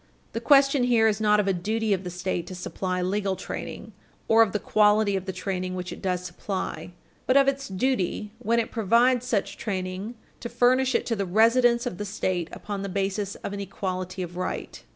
[0.33, 3.93] The question here is not of a duty of the State to supply legal training,
[4.27, 6.93] or of the quality of the training which it does supply,
[7.27, 11.85] but of its duty when it provides such training to furnish it to the residents
[11.85, 14.83] of the State upon the basis of an equality of right.